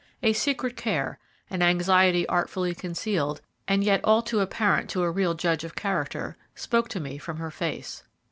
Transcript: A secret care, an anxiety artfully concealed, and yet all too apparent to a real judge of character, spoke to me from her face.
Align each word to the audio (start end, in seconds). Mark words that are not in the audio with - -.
A 0.23 0.33
secret 0.33 0.75
care, 0.75 1.19
an 1.51 1.61
anxiety 1.61 2.25
artfully 2.27 2.73
concealed, 2.73 3.39
and 3.67 3.83
yet 3.83 4.01
all 4.03 4.23
too 4.23 4.39
apparent 4.39 4.89
to 4.89 5.03
a 5.03 5.11
real 5.11 5.35
judge 5.35 5.63
of 5.63 5.75
character, 5.75 6.37
spoke 6.55 6.89
to 6.89 6.99
me 6.99 7.19
from 7.19 7.37
her 7.37 7.51
face. 7.51 8.01